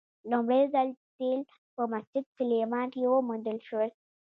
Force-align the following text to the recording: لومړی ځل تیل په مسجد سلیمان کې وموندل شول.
لومړی 0.31 0.63
ځل 0.73 0.87
تیل 1.17 1.39
په 1.75 1.81
مسجد 1.93 2.25
سلیمان 2.37 2.87
کې 2.93 3.03
وموندل 3.13 3.57
شول. 3.67 3.89